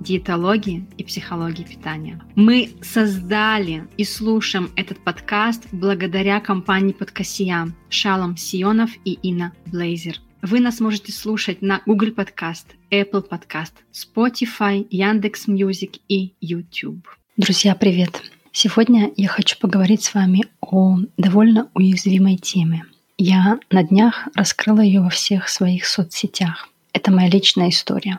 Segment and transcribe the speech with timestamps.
[0.00, 2.20] диетологии и психологии питания.
[2.34, 10.20] Мы создали и слушаем этот подкаст благодаря компании Подкасия Шалом Сионов и Инна Блейзер.
[10.42, 17.06] Вы нас можете слушать на Google Podcast, Apple Podcast, Spotify, Яндекс Music и YouTube.
[17.36, 18.22] Друзья, привет!
[18.52, 22.84] Сегодня я хочу поговорить с вами о довольно уязвимой теме.
[23.18, 26.68] Я на днях раскрыла ее во всех своих соцсетях.
[26.92, 28.18] Это моя личная история,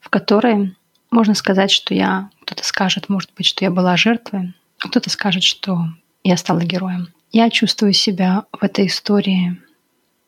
[0.00, 0.74] в которой
[1.10, 5.42] можно сказать, что я, кто-то скажет, может быть, что я была жертвой, а кто-то скажет,
[5.42, 5.88] что
[6.24, 7.08] я стала героем.
[7.32, 9.60] Я чувствую себя в этой истории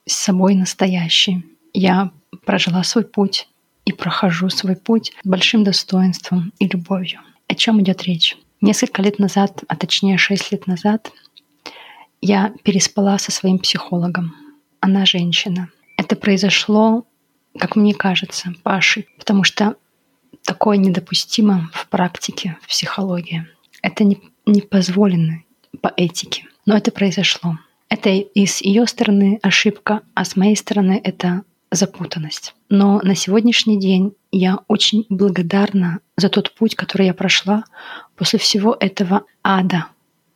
[0.07, 1.45] с собой настоящей.
[1.73, 2.11] Я
[2.45, 3.49] прожила свой путь
[3.85, 7.21] и прохожу свой путь с большим достоинством и любовью.
[7.49, 8.37] О чем идет речь?
[8.61, 11.11] Несколько лет назад, а точнее шесть лет назад,
[12.21, 14.35] я переспала со своим психологом.
[14.81, 15.69] Она женщина.
[15.97, 17.05] Это произошло,
[17.59, 19.77] как мне кажется, по ошибке, потому что
[20.45, 23.47] такое недопустимо в практике, в психологии.
[23.83, 25.43] Это не, не позволено
[25.81, 26.45] по этике.
[26.67, 27.59] Но это произошло.
[27.89, 32.55] Это и с ее стороны ошибка, а с моей стороны это запутанность.
[32.69, 37.65] Но на сегодняшний день я очень благодарна за тот путь, который я прошла
[38.17, 39.87] после всего этого ада,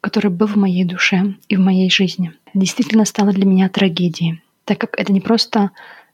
[0.00, 2.32] который был в моей душе и в моей жизни.
[2.54, 5.70] Действительно стало для меня трагедией, так как это не просто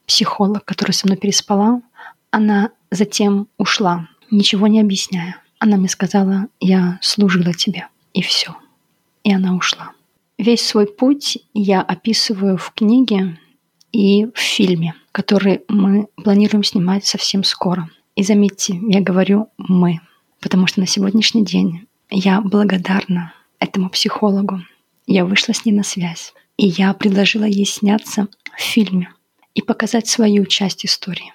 [0.07, 1.83] психолог, который со мной переспала,
[2.31, 5.37] она затем ушла, ничего не объясняя.
[5.59, 8.55] Она мне сказала, я служила тебе, и все.
[9.25, 9.93] И она ушла.
[10.39, 13.39] Весь свой путь я описываю в книге
[13.92, 17.89] и в фильме, который мы планируем снимать совсем скоро.
[18.14, 20.01] И заметьте, я говорю «мы»,
[20.41, 24.61] потому что на сегодняшний день я благодарна этому психологу.
[25.07, 29.13] Я вышла с ней на связь, и я предложила ей сняться в фильме
[29.55, 31.33] и показать свою часть истории.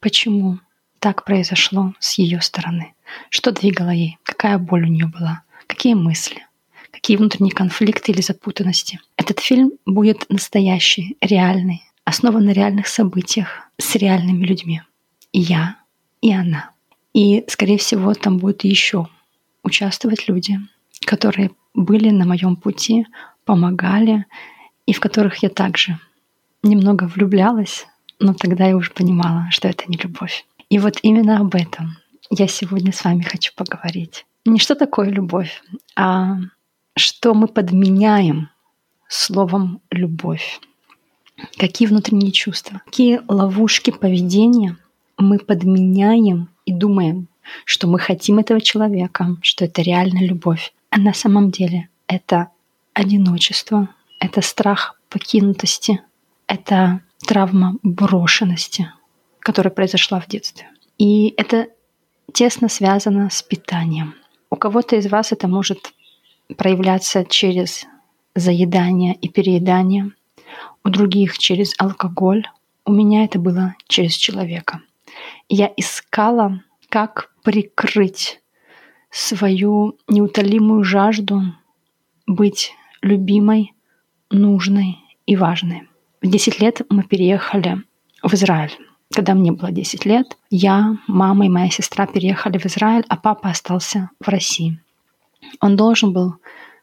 [0.00, 0.58] Почему
[1.02, 2.94] так произошло с ее стороны?
[3.28, 4.18] Что двигало ей?
[4.22, 5.42] Какая боль у нее была?
[5.66, 6.46] Какие мысли?
[6.92, 9.00] Какие внутренние конфликты или запутанности?
[9.16, 14.82] Этот фильм будет настоящий, реальный, основан на реальных событиях с реальными людьми.
[15.32, 15.76] И я,
[16.20, 16.70] и она.
[17.14, 19.08] И, скорее всего, там будут еще
[19.64, 20.60] участвовать люди,
[21.04, 23.06] которые были на моем пути,
[23.44, 24.24] помогали,
[24.86, 25.98] и в которых я также
[26.62, 27.86] немного влюблялась,
[28.20, 30.46] но тогда я уже понимала, что это не любовь.
[30.72, 31.98] И вот именно об этом
[32.30, 34.24] я сегодня с вами хочу поговорить.
[34.46, 35.62] Не что такое любовь,
[35.96, 36.38] а
[36.96, 38.48] что мы подменяем
[39.06, 40.60] словом любовь.
[41.58, 44.78] Какие внутренние чувства, какие ловушки поведения
[45.18, 47.28] мы подменяем и думаем,
[47.66, 50.72] что мы хотим этого человека, что это реально любовь.
[50.88, 52.48] А на самом деле это
[52.94, 53.90] одиночество,
[54.20, 56.00] это страх покинутости,
[56.46, 58.90] это травма брошенности,
[59.42, 60.68] которая произошла в детстве.
[60.98, 61.68] И это
[62.32, 64.14] тесно связано с питанием.
[64.50, 65.92] У кого-то из вас это может
[66.56, 67.86] проявляться через
[68.34, 70.12] заедание и переедание,
[70.84, 72.46] у других через алкоголь.
[72.84, 74.80] У меня это было через человека.
[75.48, 78.40] Я искала, как прикрыть
[79.10, 81.42] свою неутолимую жажду
[82.26, 82.72] быть
[83.02, 83.74] любимой,
[84.30, 85.88] нужной и важной.
[86.22, 87.82] В 10 лет мы переехали
[88.22, 88.72] в Израиль.
[89.12, 93.50] Когда мне было 10 лет, я, мама и моя сестра переехали в Израиль, а папа
[93.50, 94.80] остался в России.
[95.60, 96.36] Он должен был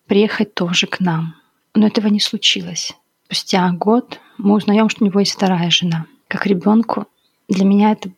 [0.05, 1.35] приехать тоже к нам,
[1.73, 2.93] но этого не случилось.
[3.25, 6.05] Спустя год мы узнаем, что у него есть вторая жена.
[6.27, 7.07] Как ребенку
[7.47, 8.11] для меня это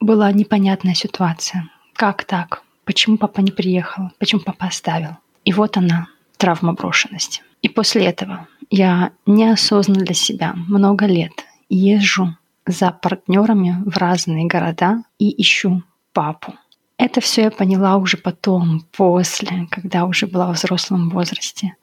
[0.00, 1.68] была непонятная ситуация.
[1.94, 2.62] Как так?
[2.84, 4.10] Почему папа не приехал?
[4.18, 5.16] Почему папа оставил?
[5.44, 7.42] И вот она, травма брошенности.
[7.60, 11.32] И после этого я неосознанно для себя много лет
[11.68, 12.36] езжу
[12.66, 15.82] за партнерами в разные города и ищу
[16.12, 16.54] папу.
[16.98, 21.74] Это все я поняла уже потом, после, когда уже была в взрослом возрасте.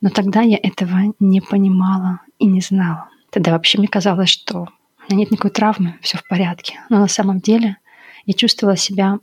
[0.00, 3.08] Но тогда я этого не понимала и не знала.
[3.30, 4.68] Тогда вообще мне казалось, что
[5.10, 6.80] нет никакой травмы, все в порядке.
[6.88, 7.76] Но на самом деле
[8.24, 9.18] я чувствовала себя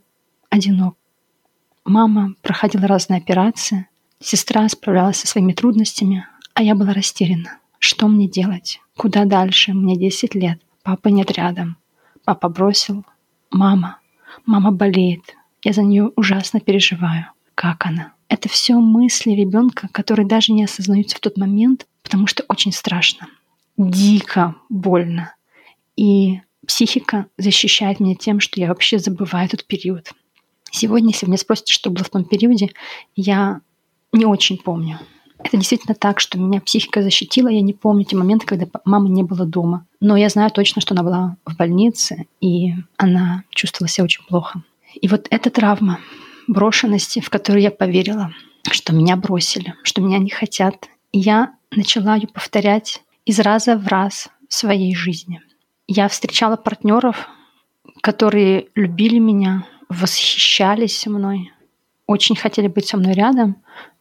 [0.50, 0.96] одинок.
[1.84, 3.88] Мама проходила разные операции,
[4.20, 7.58] сестра справлялась со своими трудностями, а я была растеряна.
[7.78, 8.80] Что мне делать?
[8.96, 9.72] Куда дальше?
[9.72, 10.60] Мне 10 лет.
[10.82, 11.76] Папа нет рядом.
[12.24, 13.04] Папа бросил.
[13.50, 13.98] Мама.
[14.46, 15.36] Мама болеет.
[15.62, 17.26] Я за нее ужасно переживаю.
[17.54, 18.12] Как она?
[18.30, 23.28] это все мысли ребенка, которые даже не осознаются в тот момент, потому что очень страшно,
[23.76, 25.34] дико больно.
[25.96, 30.12] И психика защищает меня тем, что я вообще забываю этот период.
[30.70, 32.70] Сегодня, если вы меня спросите, что было в том периоде,
[33.16, 33.60] я
[34.12, 35.00] не очень помню.
[35.42, 37.48] Это действительно так, что меня психика защитила.
[37.48, 39.86] Я не помню те моменты, когда мамы не было дома.
[40.00, 44.62] Но я знаю точно, что она была в больнице, и она чувствовала себя очень плохо.
[45.00, 45.98] И вот эта травма
[46.46, 48.32] брошенности, в которую я поверила,
[48.70, 54.28] что меня бросили, что меня не хотят, я начала ее повторять из раза в раз
[54.48, 55.40] в своей жизни.
[55.86, 57.28] Я встречала партнеров,
[58.00, 61.52] которые любили меня, восхищались мной,
[62.06, 63.56] очень хотели быть со мной рядом,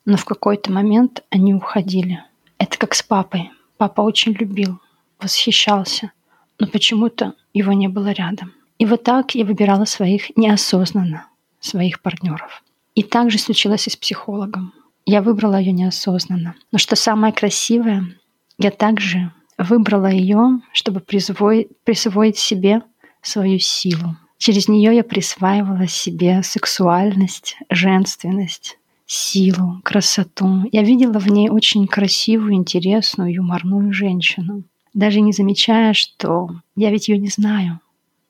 [0.06, 2.24] но в какой-то момент они уходили.
[2.58, 3.52] Это как с папой.
[3.78, 4.80] Папа очень любил,
[5.20, 6.12] восхищался,
[6.60, 8.54] но почему-то его не было рядом.
[8.78, 11.28] И вот так я выбирала своих неосознанно,
[11.60, 12.64] своих партнеров.
[12.96, 14.74] И так же случилось и с психологом.
[15.06, 16.56] Я выбрала ее неосознанно.
[16.72, 18.16] Но что самое красивое,
[18.58, 22.82] я также выбрала ее, чтобы присвоить, присвоить себе
[23.22, 24.18] свою силу.
[24.38, 28.79] Через нее я присваивала себе сексуальность, женственность,
[29.10, 30.70] силу, красоту.
[30.72, 34.64] Я видела в ней очень красивую, интересную, юморную женщину.
[34.94, 37.80] Даже не замечая, что я ведь ее не знаю.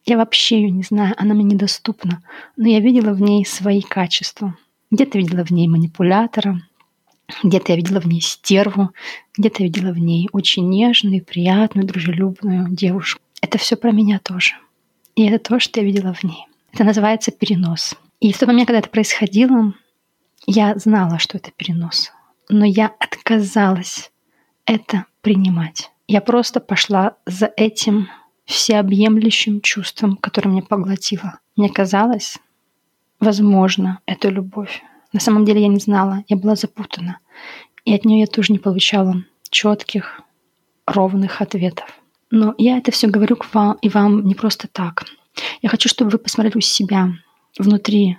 [0.06, 2.24] Я вообще ее не знаю, она мне недоступна.
[2.56, 4.56] Но я видела в ней свои качества.
[4.90, 6.62] Где-то видела в ней манипулятора,
[7.44, 8.90] где-то я видела в ней стерву,
[9.38, 13.22] где-то видела в ней очень нежную, приятную, дружелюбную девушку.
[13.42, 14.52] Это все про меня тоже.
[15.16, 16.46] И это то, что я видела в ней.
[16.72, 17.96] Это называется перенос.
[18.20, 19.74] И в тот момент, когда это происходило,
[20.52, 22.12] я знала, что это перенос.
[22.50, 24.12] Но я отказалась
[24.66, 25.92] это принимать.
[26.08, 28.10] Я просто пошла за этим
[28.46, 31.40] всеобъемлющим чувством, которое меня поглотило.
[31.56, 32.40] Мне казалось,
[33.20, 34.82] возможно, это любовь.
[35.14, 37.20] На самом деле я не знала, я была запутана.
[37.86, 40.22] И от нее я тоже не получала четких,
[40.88, 41.88] ровных ответов.
[42.32, 45.06] Но я это все говорю к вам и вам не просто так.
[45.62, 47.10] Я хочу, чтобы вы посмотрели у себя
[47.60, 48.18] внутри.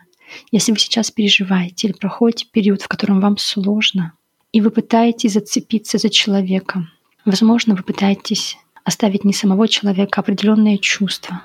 [0.51, 4.13] Если вы сейчас переживаете или проходите период, в котором вам сложно,
[4.53, 6.89] и вы пытаетесь зацепиться за человека,
[7.25, 11.43] возможно, вы пытаетесь оставить не самого человека, а определенные чувства,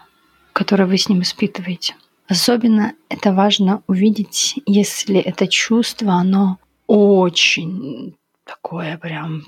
[0.54, 1.96] которые вы с ним испытываете.
[2.28, 9.44] Особенно это важно увидеть, если это чувство, оно очень такое прям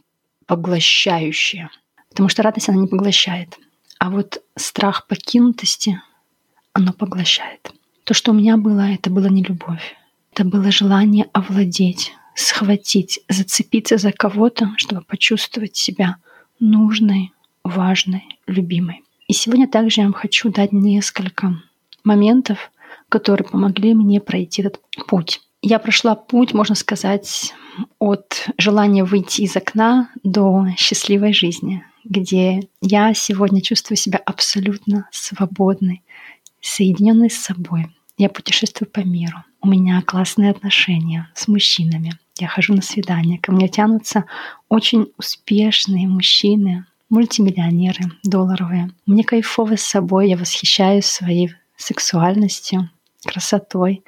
[0.46, 1.70] поглощающее.
[2.10, 3.58] Потому что радость она не поглощает.
[4.00, 6.02] А вот страх покинутости,
[6.74, 7.72] оно поглощает.
[8.08, 9.98] То, что у меня было, это было не любовь.
[10.32, 16.16] Это было желание овладеть, схватить, зацепиться за кого-то, чтобы почувствовать себя
[16.58, 17.34] нужной,
[17.66, 19.04] важной, любимой.
[19.28, 21.62] И сегодня также я вам хочу дать несколько
[22.06, 22.72] моментов,
[23.10, 24.80] которые помогли мне пройти этот
[25.10, 25.42] путь.
[25.62, 27.54] Я прошла путь, можно сказать,
[28.00, 36.04] от желания выйти из окна до счастливой жизни, где я сегодня чувствую себя абсолютно свободной,
[36.62, 37.88] соединенной с собой.
[38.18, 39.44] Я путешествую по миру.
[39.62, 42.14] У меня классные отношения с мужчинами.
[42.40, 43.38] Я хожу на свидания.
[43.38, 44.26] Ко мне тянутся
[44.70, 48.90] очень успешные мужчины, мультимиллионеры долларовые.
[49.06, 52.90] Мне кайфово с собой, я восхищаюсь своей сексуальностью,
[53.24, 54.04] красотой.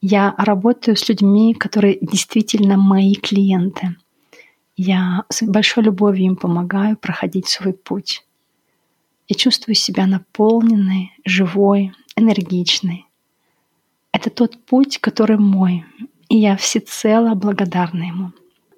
[0.00, 3.96] Я работаю с людьми, которые действительно мои клиенты.
[4.74, 8.24] Я с большой любовью им помогаю проходить свой путь.
[9.28, 13.06] Я чувствую себя наполненной, живой, энергичной.
[14.20, 15.86] Это тот путь, который мой,
[16.28, 18.32] и я всецело благодарна ему.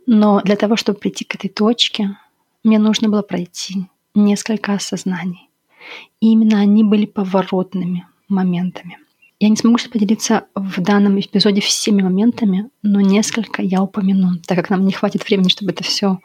[0.06, 2.16] Но для того, чтобы прийти к этой точке,
[2.62, 5.50] мне нужно было пройти несколько осознаний.
[6.20, 8.98] И именно они были поворотными моментами.
[9.40, 14.70] Я не смогу поделиться в данном эпизоде всеми моментами, но несколько я упомяну, так как
[14.70, 16.20] нам не хватит времени, чтобы это все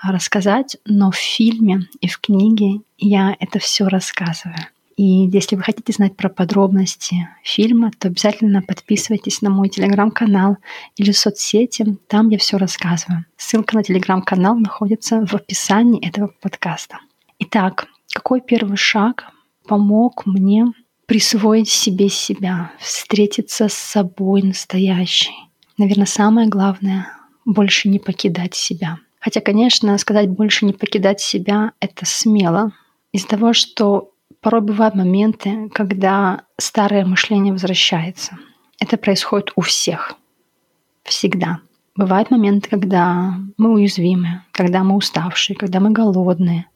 [0.00, 4.68] рассказать, но в фильме и в книге я это все рассказываю.
[4.96, 10.58] И если вы хотите знать про подробности фильма, то обязательно подписывайтесь на мой телеграм-канал
[10.96, 13.24] или соцсети, там я все рассказываю.
[13.36, 16.98] Ссылка на телеграм-канал находится в описании этого подкаста.
[17.38, 19.24] Итак, какой первый шаг
[19.66, 20.66] помог мне
[21.06, 25.34] присвоить себе себя, встретиться с собой настоящей.
[25.78, 27.08] Наверное, самое главное—
[27.44, 28.98] больше не покидать себя.
[29.18, 32.72] Хотя, конечно, сказать «больше не покидать себя»— это смело,
[33.12, 34.11] из-за того, что
[34.42, 38.38] порой бывают моменты, когда старое мышление возвращается.
[38.78, 40.14] Это происходит у всех.
[41.04, 41.60] Всегда.
[41.94, 46.66] Бывают моменты, когда мы уязвимы, когда мы уставшие, когда мы голодные,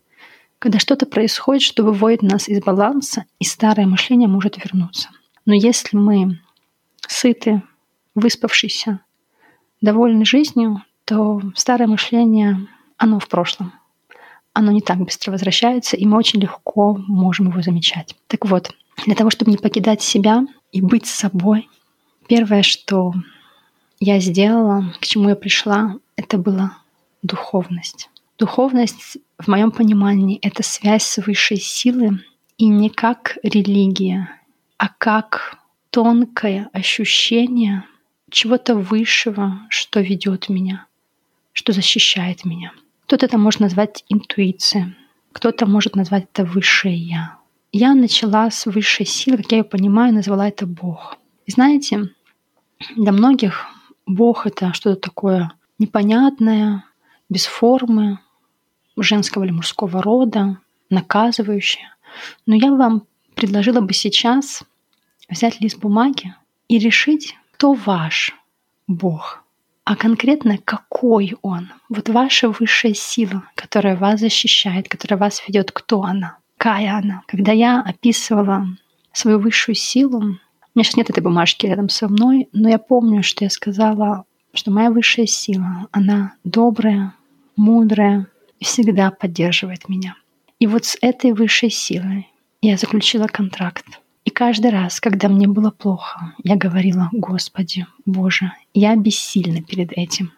[0.59, 5.11] когда что-то происходит, что выводит нас из баланса, и старое мышление может вернуться.
[5.45, 6.41] Но если мы
[7.07, 7.63] сыты,
[8.15, 9.01] выспавшиеся,
[9.81, 13.73] довольны жизнью, то старое мышление, оно в прошлом.
[14.59, 18.17] Оно не так быстро возвращается, и мы очень легко можем его замечать.
[18.27, 18.71] Так вот,
[19.05, 21.69] для того, чтобы не покидать себя и быть собой,
[22.27, 23.13] первое, что
[24.01, 26.79] я сделала, к чему я пришла, это была
[27.21, 28.09] духовность.
[28.39, 32.25] Духовность, в моем понимании, это связь с высшей силой
[32.57, 34.41] и не как религия,
[34.79, 35.59] а как
[35.91, 37.85] тонкое ощущение
[38.31, 40.87] чего-то высшего, что ведет меня,
[41.53, 42.73] что защищает меня.
[43.07, 44.97] Кто-то это может назвать интуицией,
[45.33, 47.39] кто-то может назвать это высшее я.
[47.71, 51.17] Я начала с высшей силы, как я ее понимаю, назвала это Бог.
[51.47, 52.11] И знаете,
[52.97, 53.67] для многих
[54.07, 56.85] Бог это что-то такое непонятное,
[57.29, 58.19] без формы,
[58.97, 60.59] женского или мужского рода,
[60.91, 61.95] наказывающее.
[62.45, 63.05] Но я вам
[63.37, 64.65] предложила бы сейчас
[65.29, 66.35] взять лист бумаги
[66.67, 68.35] и решить, кто ваш
[68.89, 69.45] Бог,
[69.87, 71.69] а конкретно какой Он.
[71.89, 77.23] Вот ваша высшая сила, которая вас защищает, которая вас ведет, кто она, какая она.
[77.29, 78.67] Когда я описывала
[79.13, 83.23] свою высшую силу, у меня сейчас нет этой бумажки рядом со мной, но я помню,
[83.23, 87.15] что я сказала, что моя высшая сила, она добрая,
[87.55, 88.27] мудрая
[88.59, 90.17] и всегда поддерживает меня.
[90.59, 92.29] И вот с этой высшей силой
[92.61, 93.87] я заключила контракт.
[94.27, 100.33] И каждый раз, когда мне было плохо, я говорила, Господи, Боже, я бессильна перед этим.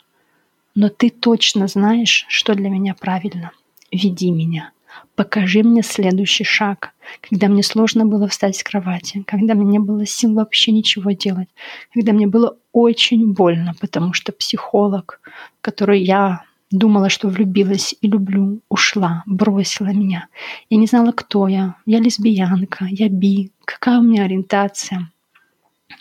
[0.74, 3.50] Но Ты точно знаешь, что для меня правильно.
[3.90, 4.72] Веди меня.
[5.14, 6.92] Покажи мне следующий шаг,
[7.22, 11.48] когда мне сложно было встать с кровати, когда мне не было сил вообще ничего делать,
[11.94, 15.20] когда мне было очень больно, потому что психолог,
[15.62, 20.28] который я Думала, что влюбилась и люблю, ушла, бросила меня.
[20.68, 21.76] Я не знала, кто я.
[21.86, 23.52] Я лесбиянка, я би.
[23.64, 25.10] Какая у меня ориентация?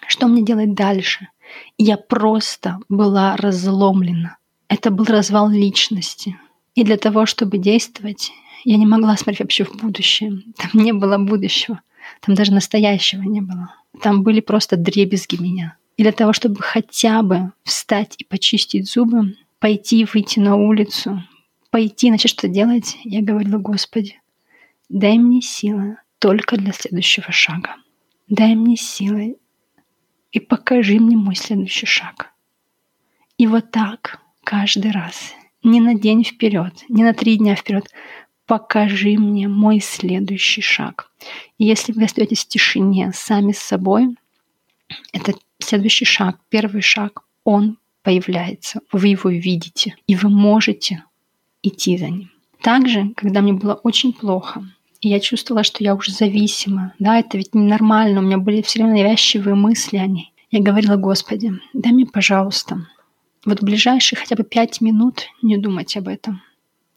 [0.08, 1.30] Что мне делать дальше?
[1.78, 4.38] Я просто была разломлена.
[4.68, 6.38] Это был развал личности.
[6.76, 8.32] И для того, чтобы действовать,
[8.66, 10.44] я не могла смотреть вообще в будущее.
[10.58, 11.80] Там не было будущего.
[12.22, 13.74] Там даже настоящего не было.
[14.02, 15.78] Там были просто дребезги меня.
[15.96, 21.24] И для того, чтобы хотя бы встать и почистить зубы, пойти, выйти на улицу,
[21.72, 24.20] пойти, начать что делать, я говорила, Господи,
[24.90, 27.76] дай мне силы только для следующего шага.
[28.28, 29.38] Дай мне силы
[30.32, 32.34] и покажи мне мой следующий шаг.
[33.38, 35.34] И вот так каждый раз,
[35.64, 37.88] не на день вперед, не на три дня вперед,
[38.46, 41.12] покажи мне мой следующий шаг.
[41.58, 44.16] И если вы остаетесь в тишине сами с собой,
[45.12, 51.04] это следующий шаг, первый шаг, он появляется, вы его видите, и вы можете
[51.62, 52.32] идти за ним.
[52.62, 54.66] Также, когда мне было очень плохо,
[55.02, 58.80] и я чувствовала, что я уже зависима, да, это ведь ненормально, у меня были все
[58.80, 60.32] время навязчивые мысли о ней.
[60.52, 62.88] Я говорила, Господи, дай мне, пожалуйста,
[63.46, 66.42] вот ближайшие хотя бы пять минут не думать об этом.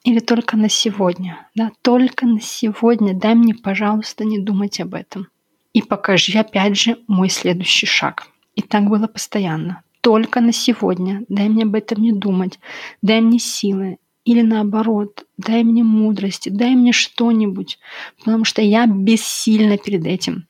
[0.05, 5.27] Или только на сегодня, да, только на сегодня дай мне, пожалуйста, не думать об этом.
[5.73, 8.29] И покажи опять же мой следующий шаг.
[8.55, 11.25] И так было постоянно только на сегодня.
[11.29, 12.59] Дай мне об этом не думать.
[13.03, 13.99] Дай мне силы.
[14.25, 17.79] Или наоборот, дай мне мудрости, дай мне что-нибудь,
[18.19, 20.47] потому что я бессильна перед этим.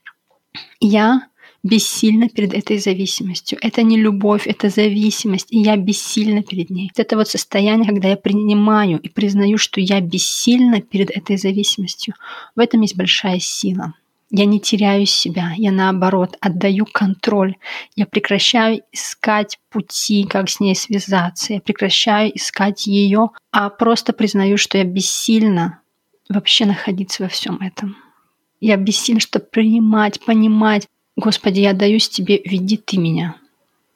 [0.81, 1.29] Я
[1.63, 3.59] бессильна перед этой зависимостью.
[3.61, 6.91] Это не любовь, это зависимость, и я бессильна перед ней.
[6.97, 12.15] Это вот состояние, когда я принимаю и признаю, что я бессильна перед этой зависимостью.
[12.57, 13.95] В этом есть большая сила.
[14.31, 17.57] Я не теряю себя, я наоборот отдаю контроль.
[17.97, 21.55] Я прекращаю искать пути, как с ней связаться.
[21.55, 25.81] Я прекращаю искать ее, а просто признаю, что я бессильна
[26.29, 27.97] вообще находиться во всем этом.
[28.61, 30.87] Я бессильна, чтобы принимать, понимать.
[31.17, 33.35] Господи, я отдаюсь тебе, веди ты меня.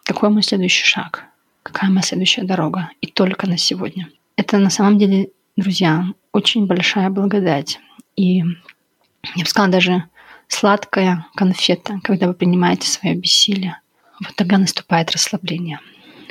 [0.02, 1.26] Какой мой следующий шаг?
[1.62, 2.90] Какая моя следующая дорога?
[3.00, 4.08] И только на сегодня.
[4.36, 7.78] Это на самом деле, друзья, очень большая благодать.
[8.16, 10.04] И я бы сказала, даже
[10.48, 13.80] сладкая конфета, когда вы принимаете свое бессилие.
[14.20, 15.80] Вот тогда наступает расслабление.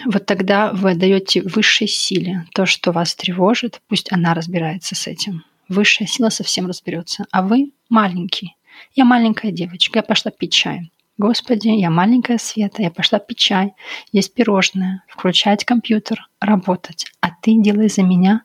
[0.06, 5.44] Вот тогда вы отдаете высшей силе то, что вас тревожит, пусть она разбирается с этим.
[5.70, 7.26] Высшая сила совсем разберется.
[7.32, 8.56] А вы маленький.
[8.96, 10.92] Я маленькая девочка, я пошла пить чай.
[11.18, 13.74] Господи, я маленькая Света, я пошла пить чай,
[14.12, 17.06] есть пирожное, включать компьютер, работать.
[17.22, 18.42] А ты делай за меня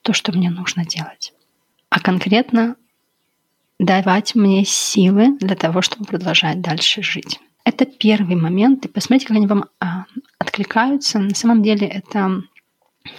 [0.00, 1.34] то, что мне нужно делать.
[1.90, 2.76] А конкретно
[3.78, 7.40] давать мне силы для того, чтобы продолжать дальше жить.
[7.64, 8.84] Это первый момент.
[8.86, 10.04] И посмотрите, как они вам а,
[10.38, 11.18] откликаются.
[11.18, 12.42] На самом деле это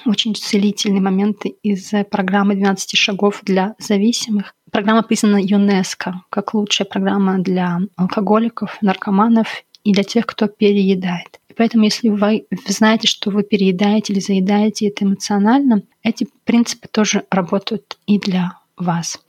[0.05, 4.53] очень целительные моменты из программы 12 шагов для зависимых.
[4.71, 11.39] Программа признана ЮНЕСКО как лучшая программа для алкоголиков, наркоманов и для тех, кто переедает.
[11.49, 17.23] И поэтому, если вы знаете, что вы переедаете или заедаете это эмоционально, эти принципы тоже
[17.29, 19.19] работают и для вас.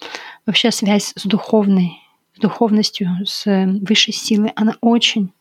[0.46, 2.00] Вообще связь с духовной,
[2.34, 3.44] с духовностью, с
[3.80, 5.32] высшей силой, она очень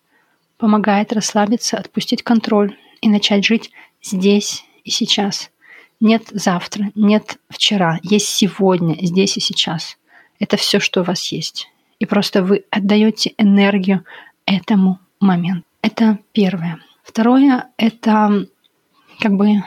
[0.57, 3.71] помогает расслабиться, отпустить контроль и начать жить
[4.01, 5.51] здесь и сейчас.
[5.99, 9.97] Нет завтра, нет вчера, есть сегодня, здесь и сейчас.
[10.39, 11.69] Это все, что у вас есть.
[11.99, 14.05] И просто вы отдаете энергию
[14.45, 15.65] этому моменту.
[15.81, 16.79] Это первое.
[17.03, 18.47] Второе— это
[19.19, 19.63] как бы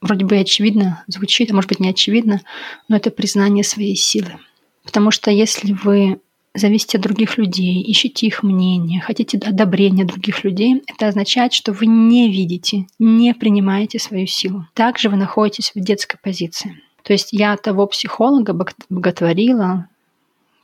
[0.00, 2.40] вроде бы очевидно звучит, а может быть не очевидно,
[2.88, 4.38] но это признание своей силы.
[4.84, 6.20] Потому что если вы
[6.54, 11.86] зависите от других людей, ищете их мнение, хотите одобрения других людей, это означает, что вы
[11.86, 14.66] не видите, не принимаете свою силу.
[14.74, 16.80] Также вы находитесь в детской позиции.
[17.02, 18.52] То есть я того психолога
[18.88, 19.88] боготворила,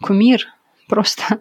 [0.01, 0.47] кумир,
[0.89, 1.41] просто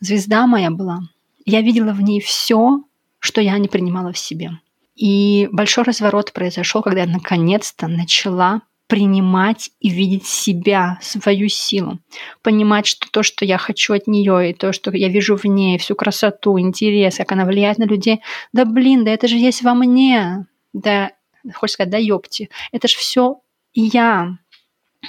[0.00, 1.00] звезда моя была.
[1.44, 2.82] Я видела в ней все,
[3.18, 4.52] что я не принимала в себе.
[4.94, 11.98] И большой разворот произошел, когда я наконец-то начала принимать и видеть себя, свою силу,
[12.42, 15.78] понимать, что то, что я хочу от нее, и то, что я вижу в ней,
[15.78, 18.20] всю красоту, интерес, как она влияет на людей,
[18.52, 21.12] да блин, да это же есть во мне, да,
[21.54, 23.40] хочешь сказать, да ёпти, это же все
[23.72, 24.36] я.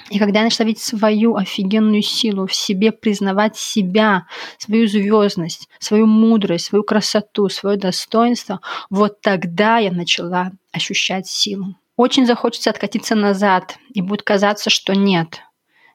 [0.10, 4.26] И когда я начала видеть свою офигенную силу в себе, признавать себя,
[4.58, 8.60] свою звездность, свою мудрость, свою красоту, свое достоинство,
[8.90, 11.76] вот тогда я начала ощущать силу.
[11.96, 15.42] Очень захочется откатиться назад, и будет казаться, что нет.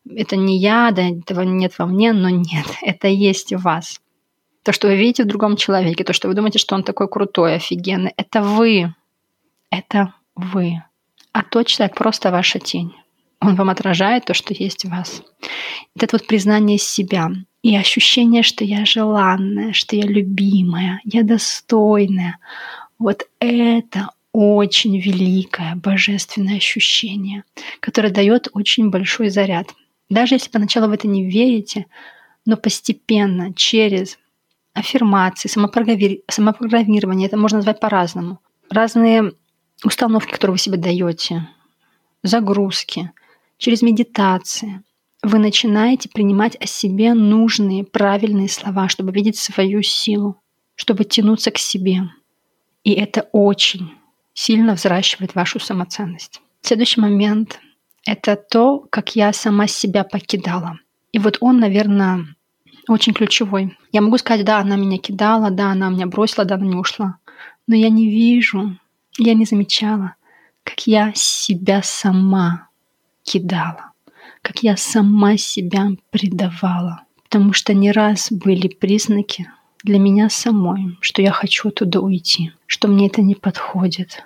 [0.08, 4.00] Это не я, да, этого нет во мне, но нет, это есть в вас.
[4.62, 7.56] То, что вы видите в другом человеке, то, что вы думаете, что он такой крутой,
[7.56, 8.94] офигенный, это вы.
[9.70, 10.82] Это вы.
[11.32, 12.94] А тот человек просто ваша тень.
[13.40, 15.22] Он вам отражает то, что есть в вас.
[15.98, 17.30] Это вот признание себя
[17.62, 22.38] и ощущение, что я желанная, что я любимая, я достойная.
[22.98, 27.44] Вот это очень великое божественное ощущение,
[27.80, 29.74] которое дает очень большой заряд.
[30.10, 31.86] Даже если поначалу в это не верите,
[32.44, 34.18] но постепенно через
[34.74, 39.32] аффирмации, самопрограммирование, это можно назвать по-разному, разные
[39.84, 41.48] установки, которые вы себе даете,
[42.22, 43.10] загрузки,
[43.58, 44.82] через медитации,
[45.22, 50.40] вы начинаете принимать о себе нужные, правильные слова, чтобы видеть свою силу,
[50.76, 52.02] чтобы тянуться к себе.
[52.84, 53.92] И это очень
[54.32, 56.40] сильно взращивает вашу самоценность.
[56.62, 57.60] Следующий момент—
[58.06, 60.78] это то, как я сама себя покидала.
[61.12, 62.26] И вот он, наверное,
[62.88, 63.76] очень ключевой.
[63.90, 67.18] Я могу сказать, да, она меня кидала, да, она меня бросила, да, она не ушла.
[67.66, 68.78] Но я не вижу,
[69.18, 70.14] я не замечала,
[70.62, 72.67] как я себя сама
[73.28, 73.92] кидала,
[74.42, 77.02] как я сама себя предавала.
[77.24, 79.50] Потому что не раз были признаки
[79.84, 84.24] для меня самой, что я хочу оттуда уйти, что мне это не подходит,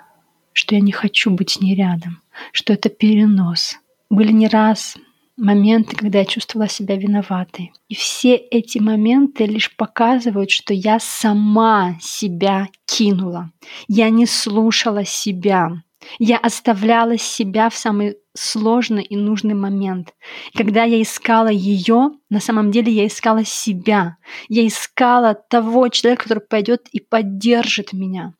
[0.53, 2.21] что я не хочу быть с ней рядом,
[2.53, 3.77] что это перенос.
[4.09, 4.95] Были не раз
[5.35, 7.73] моменты, когда я чувствовала себя виноватой.
[7.89, 13.51] И все эти моменты лишь показывают, что я сама себя кинула.
[13.87, 15.83] Я не слушала себя.
[16.19, 20.13] Я оставляла себя в самый сложный и нужный момент.
[20.55, 24.17] Когда я искала ее, на самом деле я искала себя.
[24.49, 28.33] Я искала того человека, который пойдет и поддержит меня.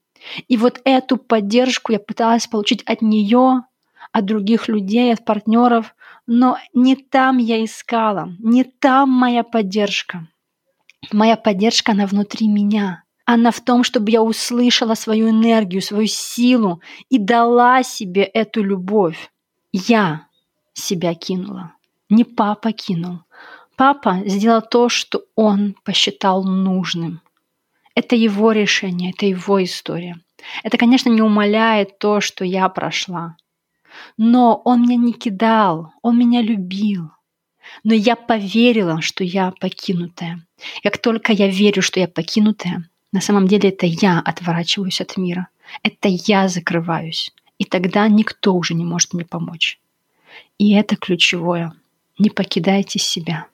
[0.47, 3.63] И вот эту поддержку я пыталась получить от нее,
[4.11, 5.95] от других людей, от партнеров,
[6.27, 10.27] но не там я искала, не там моя поддержка.
[11.11, 13.02] Моя поддержка, она внутри меня.
[13.25, 19.31] Она в том, чтобы я услышала свою энергию, свою силу и дала себе эту любовь.
[19.71, 20.27] Я
[20.73, 21.73] себя кинула.
[22.09, 23.19] Не папа кинул.
[23.75, 27.21] Папа сделал то, что он посчитал нужным.
[27.95, 30.17] Это его решение, это его история.
[30.63, 33.37] Это, конечно, не умаляет то, что я прошла.
[34.17, 37.11] Но он меня не кидал, он меня любил.
[37.83, 40.45] Но я поверила, что я покинутая.
[40.83, 45.47] Как только я верю, что я покинутая, на самом деле это я отворачиваюсь от мира.
[45.83, 47.31] Это я закрываюсь.
[47.59, 49.79] И тогда никто уже не может мне помочь.
[50.57, 51.73] И это ключевое.
[52.17, 53.45] Не покидайте себя.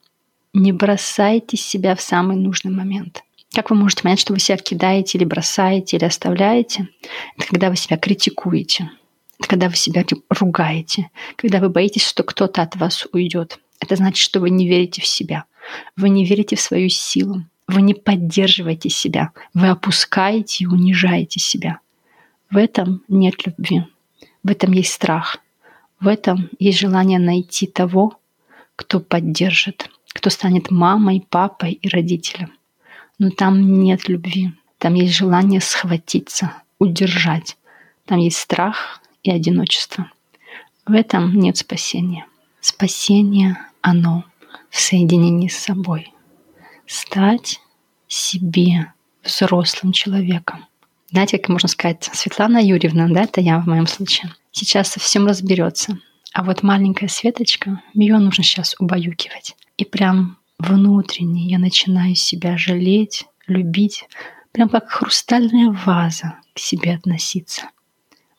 [0.54, 3.24] Не бросайте себя в самый нужный момент.
[3.54, 6.88] Как вы можете понять, что вы себя кидаете или бросаете, или оставляете?
[7.38, 8.90] Это когда вы себя критикуете.
[9.40, 11.10] Это когда вы себя ругаете.
[11.36, 13.60] Когда вы боитесь, что кто-то от вас уйдет.
[13.82, 15.44] Это значит, что вы не верите в себя.
[15.98, 17.44] Вы не верите в свою силу.
[17.70, 19.30] Вы не поддерживаете себя.
[19.54, 21.82] Вы опускаете и унижаете себя.
[22.50, 23.84] В этом нет любви.
[24.42, 25.38] В этом есть страх.
[26.00, 28.20] В этом есть желание найти того,
[28.76, 32.54] кто поддержит, кто станет мамой, папой и родителем.
[33.20, 34.52] Но там нет любви.
[34.80, 37.56] Там есть желание схватиться, удержать.
[38.06, 40.10] Там есть страх и одиночество.
[40.88, 42.26] В этом нет спасения.
[42.62, 44.24] Спасение, оно
[44.72, 46.12] в соединении с собой.
[46.90, 47.62] Стать
[48.08, 50.66] себе взрослым человеком.
[51.12, 55.28] Знаете, как можно сказать, Светлана Юрьевна, да, это я в моем случае, сейчас со всем
[55.28, 56.00] разберется.
[56.34, 59.56] А вот маленькая Светочка, ее нужно сейчас убаюкивать.
[59.78, 64.06] И прям внутренне я начинаю себя жалеть, любить,
[64.52, 67.70] прям как хрустальная ваза к себе относиться.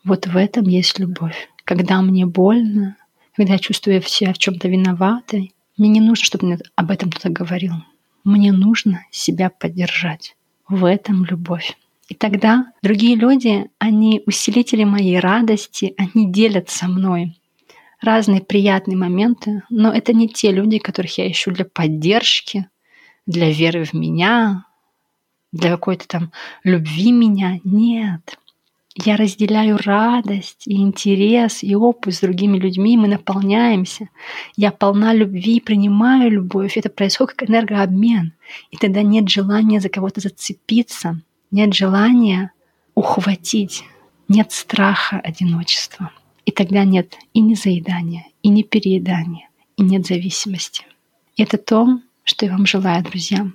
[0.02, 1.48] Вот в этом есть любовь.
[1.62, 2.96] Когда мне больно,
[3.36, 7.30] когда я чувствую себя в чем-то виноватой, мне не нужно, чтобы мне об этом кто-то
[7.30, 7.74] говорил.
[8.24, 10.36] Мне нужно себя поддержать.
[10.68, 11.76] В этом любовь.
[12.08, 17.36] И тогда другие люди, они усилители моей радости, они делят со мной
[18.00, 22.68] разные приятные моменты, но это не те люди, которых я ищу для поддержки,
[23.26, 24.64] для веры в меня,
[25.52, 26.32] для какой-то там
[26.64, 27.60] любви меня.
[27.64, 28.38] Нет.
[28.96, 34.08] Я разделяю радость и интерес и опыт с другими людьми, мы наполняемся.
[34.56, 36.76] Я полна любви, принимаю любовь.
[36.76, 38.32] Это происходит как энергообмен.
[38.72, 41.20] И тогда нет желания за кого-то зацепиться,
[41.52, 42.52] нет желания
[42.96, 43.84] ухватить,
[44.28, 46.10] нет страха одиночества.
[46.44, 50.82] И тогда нет и незаедания, и не переедания, и нет зависимости.
[51.36, 53.46] И это то, что я вам желаю, друзья.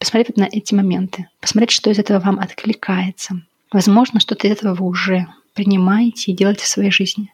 [0.00, 3.42] Посмотреть на эти моменты, посмотреть, что из этого вам откликается.
[3.72, 7.32] Возможно, что-то из этого вы уже принимаете и делаете в своей жизни.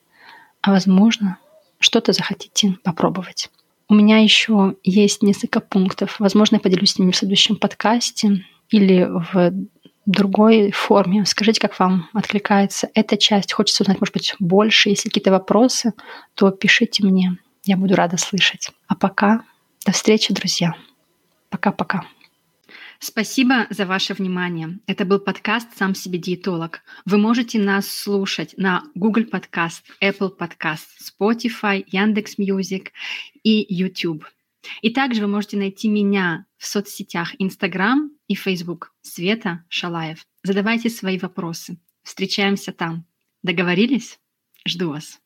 [0.60, 1.38] А возможно,
[1.78, 3.50] что-то захотите попробовать.
[3.88, 6.18] У меня еще есть несколько пунктов.
[6.18, 9.52] Возможно, я поделюсь с ними в следующем подкасте или в
[10.06, 11.24] другой форме.
[11.24, 13.52] Скажите, как вам откликается эта часть.
[13.52, 14.88] Хочется узнать, может быть, больше.
[14.88, 15.92] Если какие-то вопросы,
[16.34, 17.38] то пишите мне.
[17.64, 18.70] Я буду рада слышать.
[18.88, 19.42] А пока
[19.84, 20.74] до встречи, друзья.
[21.50, 22.04] Пока-пока.
[22.98, 24.78] Спасибо за ваше внимание.
[24.86, 26.80] Это был подкаст «Сам себе диетолог».
[27.04, 32.92] Вы можете нас слушать на Google Podcast, Apple Podcast, Spotify, Яндекс.Music
[33.42, 34.24] и YouTube.
[34.82, 40.26] И также вы можете найти меня в соцсетях Instagram и Facebook Света Шалаев.
[40.42, 41.78] Задавайте свои вопросы.
[42.02, 43.04] Встречаемся там.
[43.42, 44.18] Договорились?
[44.66, 45.20] Жду вас.